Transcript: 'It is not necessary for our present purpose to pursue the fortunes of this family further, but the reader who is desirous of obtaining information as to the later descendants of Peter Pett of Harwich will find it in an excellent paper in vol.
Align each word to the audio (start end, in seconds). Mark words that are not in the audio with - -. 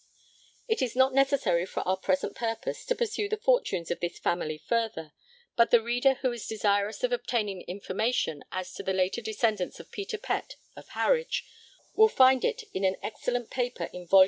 'It 0.67 0.81
is 0.81 0.95
not 0.95 1.13
necessary 1.13 1.63
for 1.63 1.81
our 1.81 1.95
present 1.95 2.35
purpose 2.35 2.85
to 2.85 2.95
pursue 2.95 3.29
the 3.29 3.37
fortunes 3.37 3.91
of 3.91 3.99
this 3.99 4.17
family 4.17 4.57
further, 4.57 5.11
but 5.55 5.69
the 5.69 5.79
reader 5.79 6.15
who 6.23 6.31
is 6.31 6.47
desirous 6.47 7.03
of 7.03 7.11
obtaining 7.11 7.61
information 7.67 8.43
as 8.51 8.73
to 8.73 8.81
the 8.81 8.93
later 8.93 9.21
descendants 9.21 9.79
of 9.79 9.91
Peter 9.91 10.17
Pett 10.17 10.55
of 10.75 10.87
Harwich 10.87 11.45
will 11.93 12.09
find 12.09 12.43
it 12.43 12.63
in 12.73 12.83
an 12.83 12.95
excellent 13.03 13.51
paper 13.51 13.91
in 13.93 14.07
vol. 14.07 14.19